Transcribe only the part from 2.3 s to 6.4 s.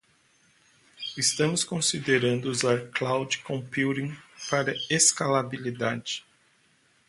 usar cloud computing para escalabilidade.